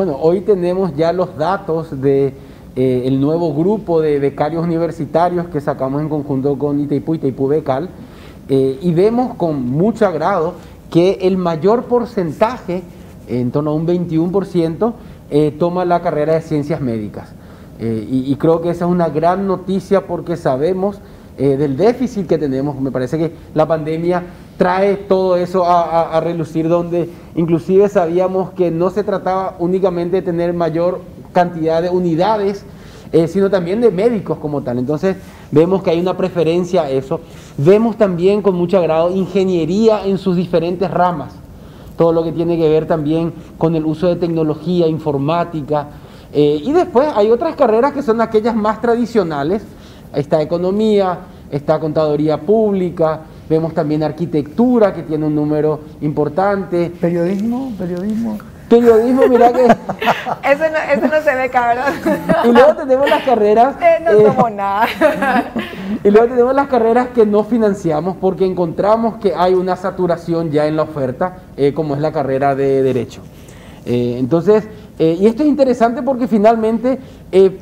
[0.00, 2.32] Bueno, hoy tenemos ya los datos de
[2.74, 7.90] eh, el nuevo grupo de becarios universitarios que sacamos en conjunto con Itaipú, Itaipú Becal,
[8.48, 10.54] eh, y vemos con mucho agrado
[10.90, 12.82] que el mayor porcentaje,
[13.28, 14.94] en torno a un 21%,
[15.28, 17.34] eh, toma la carrera de ciencias médicas.
[17.78, 20.98] Y, y, creo que esa es una gran noticia porque sabemos
[21.36, 22.80] del déficit que tenemos.
[22.80, 24.22] Me parece que la pandemia
[24.60, 30.52] trae todo eso a, relucir, donde inclusive sabíamos que no se trataba únicamente de tener
[30.52, 31.00] mayor
[31.32, 32.66] cantidad de unidades,
[33.10, 34.78] eh, sino también de médicos como tal.
[34.78, 35.16] Entonces
[35.50, 37.20] vemos que hay una preferencia a eso.
[37.56, 41.32] Vemos también con mucho agrado ingeniería en sus diferentes ramas,
[41.96, 45.88] todo lo que tiene que ver también con el uso de tecnología, informática.
[46.34, 49.62] Eh, y después hay otras carreras que son aquellas más tradicionales.
[50.14, 51.20] Está economía,
[51.50, 56.88] está contaduría pública, Vemos también arquitectura, que tiene un número importante.
[57.00, 58.38] Periodismo, periodismo.
[58.68, 59.64] Periodismo, mira que...
[59.64, 60.64] eso,
[61.00, 61.92] no, no se ve, cabrón.
[62.44, 63.74] y luego tenemos las carreras...
[63.82, 64.86] Eh, no somos eh, nada.
[66.04, 70.68] y luego tenemos las carreras que no financiamos porque encontramos que hay una saturación ya
[70.68, 73.20] en la oferta, eh, como es la carrera de Derecho.
[73.84, 77.00] entonces, y esto es interesante porque finalmente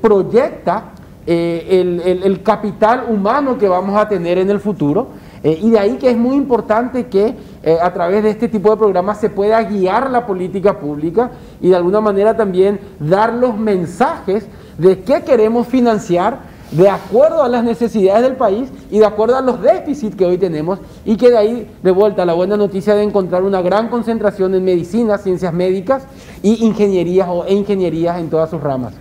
[0.00, 0.92] proyecta
[1.26, 5.08] el, el capital humano que vamos a tener en el futuro
[5.44, 8.70] eh, y de ahí que es muy importante que eh, a través de este tipo
[8.70, 13.54] de programas se pueda guiar la política pública y de alguna manera también dar los
[13.54, 14.46] mensajes
[14.78, 19.42] de qué queremos financiar de acuerdo a las necesidades del país y de acuerdo a
[19.42, 23.02] los déficits que hoy tenemos y que de ahí de vuelta la buena noticia de
[23.02, 26.04] encontrar una gran concentración en medicina, ciencias médicas
[26.42, 28.94] y ingenierías o, e ingenierías en todas sus ramas.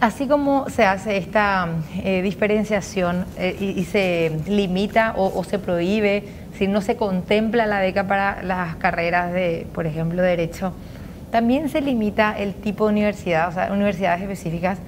[0.00, 1.68] Así como se hace esta
[2.02, 6.24] eh, diferenciación eh, y, se limita o, se prohíbe,
[6.56, 10.72] si no se contempla la beca para las carreras de, por ejemplo, Derecho,
[11.30, 14.78] también se limita el tipo de universidad, o sea, universidades específicas,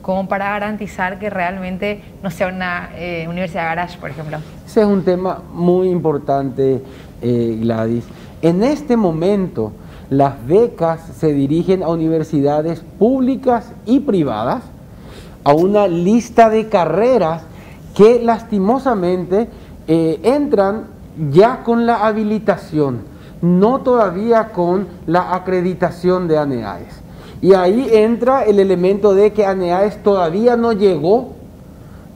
[0.00, 4.38] como para garantizar que realmente no sea una eh, universidad garage, por ejemplo.
[4.66, 6.82] Ese es un tema muy importante,
[7.20, 8.04] Gladys.
[8.40, 9.72] En este momento,
[10.12, 14.62] las becas se dirigen a universidades públicas y privadas,
[15.42, 17.44] a una lista de carreras
[17.94, 19.48] que lastimosamente
[19.88, 20.84] eh, entran
[21.30, 23.00] ya con la habilitación,
[23.40, 27.00] no todavía con la acreditación de ANEAES.
[27.40, 31.32] Y ahí entra el elemento de que ANEAES todavía no llegó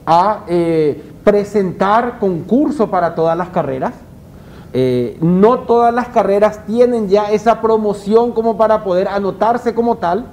[0.05, 3.93] a eh, presentar concurso para todas las carreras,
[4.79, 10.27] eh, no todas las carreras tienen ya esa promoción como para poder anotarse como tal,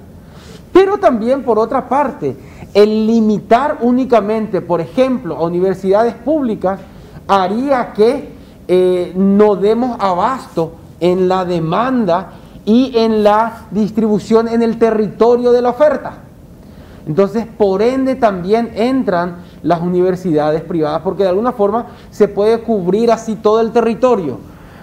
[0.71, 2.37] pero también por otra parte,
[2.75, 6.79] el limitar únicamente, por ejemplo, a universidades públicas
[7.27, 8.29] haría que
[8.67, 12.33] eh, no demos abasto en la demanda
[12.65, 16.17] y en la distribución en el territorio de la oferta.
[17.07, 23.11] Entonces, por ende, también entran las universidades privadas, porque de alguna forma se puede cubrir
[23.11, 24.37] así todo el territorio,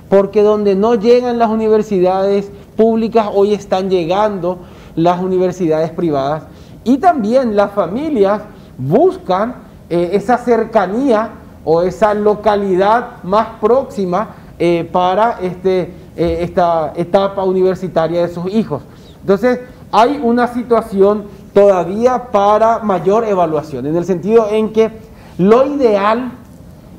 [0.09, 4.59] porque donde no llegan las universidades públicas, hoy están llegando
[4.97, 6.43] las universidades privadas,
[6.82, 8.43] y también las familias
[8.76, 9.54] buscan
[9.88, 11.31] eh, esa cercanía
[11.64, 18.82] o esa localidad más próxima eh, para este, eh, esta etapa universitaria de sus hijos.
[19.20, 19.60] Entonces,
[19.93, 24.91] hay una situación todavía para mayor evaluación, en el sentido en que
[25.39, 26.33] lo ideal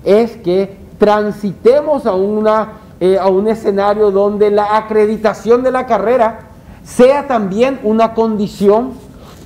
[0.03, 6.47] es que transitemos a, una, eh, a un escenario donde la acreditación de la carrera
[6.84, 8.94] sea también una condición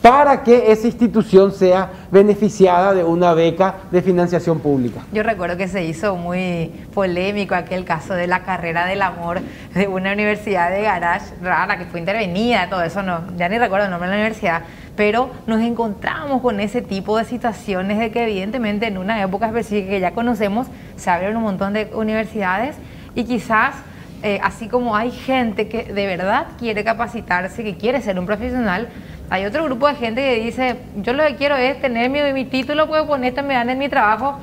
[0.02, 5.02] para que esa institución sea beneficiada de una beca de financiación pública.
[5.12, 9.40] Yo recuerdo que se hizo muy polémico aquel caso de la carrera del amor
[9.74, 13.86] de una universidad de garage rara que fue intervenida, todo eso, no, ya ni recuerdo
[13.86, 14.62] el nombre de la universidad,
[14.96, 19.90] pero nos encontramos con ese tipo de situaciones de que evidentemente en una época específica
[19.90, 22.76] que ya conocemos se abrieron un montón de universidades
[23.14, 23.76] y quizás
[24.24, 28.88] eh, así como hay gente que de verdad quiere capacitarse, que quiere ser un profesional,
[29.30, 32.46] hay otro grupo de gente que dice, yo lo que quiero es tener mi, mi
[32.46, 34.38] título, puedo poner esta me dan en mi trabajo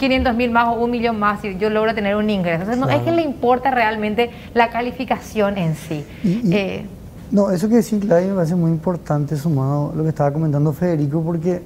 [0.00, 2.62] 500 mil más o un millón más y yo logro tener un ingreso.
[2.62, 6.06] Entonces, no es que le importa realmente la calificación en sí.
[6.24, 6.86] Eh,
[7.30, 10.72] no, eso que decir, Claudia, me parece muy importante sumado a lo que estaba comentando
[10.72, 11.62] Federico, porque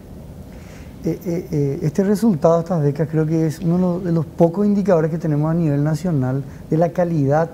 [1.05, 5.13] eh, eh, este resultado de estas becas creo que es uno de los pocos indicadores
[5.13, 7.49] que tenemos a nivel nacional de la calidad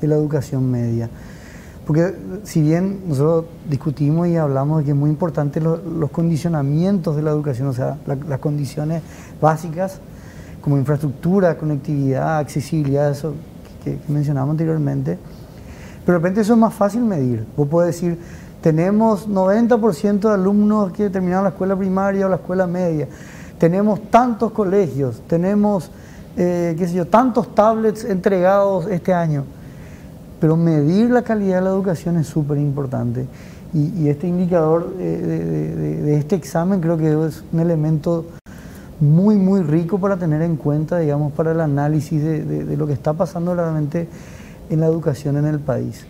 [0.00, 1.10] de la educación media.
[1.90, 2.14] Porque
[2.44, 7.32] si bien nosotros discutimos y hablamos de que es muy importante los condicionamientos de la
[7.32, 7.98] educación, o sea,
[8.28, 9.02] las condiciones
[9.40, 9.98] básicas
[10.60, 13.34] como infraestructura, conectividad, accesibilidad, eso
[13.82, 15.18] que, mencionábamos anteriormente,
[16.06, 17.44] pero de repente eso es más fácil medir.
[17.56, 18.20] Vos podés decir,
[18.60, 23.08] tenemos 90% de alumnos que terminaron la escuela primaria o la escuela media,
[23.58, 25.90] tenemos tantos colegios, tenemos,
[26.36, 29.42] eh, qué sé yo, tantos tablets entregados este año.
[30.40, 33.26] Pero medir la calidad de la educación es súper importante.
[33.72, 38.26] Y, este indicador eh, de, este examen creo que es un elemento
[38.98, 42.94] muy, muy rico para tener en cuenta, digamos, para el análisis de, de lo que
[42.94, 44.08] está pasando realmente
[44.70, 46.04] en la educación en el país.